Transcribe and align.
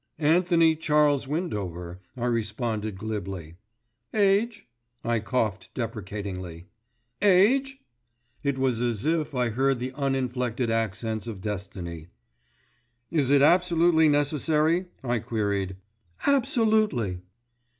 "Anthony 0.17 0.75
Charles 0.75 1.27
Windover," 1.27 1.99
I 2.17 2.25
responded 2.25 2.97
glibly. 2.97 3.57
"Age?" 4.15 4.65
I 5.03 5.19
coughed 5.19 5.69
deprecatingly. 5.75 6.65
"Age?" 7.21 7.79
It 8.41 8.57
was 8.57 8.81
as 8.81 9.05
if 9.05 9.35
I 9.35 9.49
heard 9.49 9.77
the 9.77 9.93
uninflected 9.93 10.71
accents 10.71 11.27
of 11.27 11.39
Destiny. 11.39 12.07
"Is 13.11 13.29
it 13.29 13.43
absolutely 13.43 14.09
necessary?" 14.09 14.87
I 15.03 15.19
queried. 15.19 15.75
"Absolutely!" 16.25 17.19